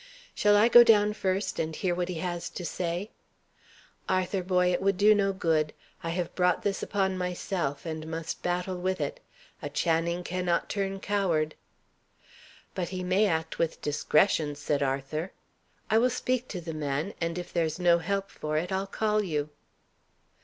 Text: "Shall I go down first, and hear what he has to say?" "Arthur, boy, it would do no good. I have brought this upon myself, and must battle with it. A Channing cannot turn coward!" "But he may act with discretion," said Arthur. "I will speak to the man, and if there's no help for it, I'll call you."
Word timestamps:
"Shall 0.33 0.57
I 0.57 0.67
go 0.67 0.83
down 0.83 1.13
first, 1.13 1.59
and 1.59 1.75
hear 1.75 1.93
what 1.93 2.09
he 2.09 2.15
has 2.15 2.49
to 2.49 2.65
say?" 2.65 3.11
"Arthur, 4.09 4.41
boy, 4.41 4.73
it 4.73 4.81
would 4.81 4.97
do 4.97 5.13
no 5.13 5.31
good. 5.31 5.73
I 6.01 6.09
have 6.09 6.33
brought 6.33 6.63
this 6.63 6.81
upon 6.81 7.19
myself, 7.19 7.85
and 7.85 8.07
must 8.09 8.41
battle 8.41 8.77
with 8.79 8.99
it. 8.99 9.19
A 9.61 9.69
Channing 9.69 10.23
cannot 10.23 10.71
turn 10.71 10.99
coward!" 11.01 11.53
"But 12.73 12.89
he 12.89 13.03
may 13.03 13.27
act 13.27 13.59
with 13.59 13.79
discretion," 13.83 14.55
said 14.55 14.81
Arthur. 14.81 15.33
"I 15.87 15.99
will 15.99 16.09
speak 16.09 16.47
to 16.47 16.61
the 16.61 16.73
man, 16.73 17.13
and 17.21 17.37
if 17.37 17.53
there's 17.53 17.77
no 17.77 17.99
help 17.99 18.31
for 18.31 18.57
it, 18.57 18.71
I'll 18.71 18.87
call 18.87 19.21
you." 19.21 19.51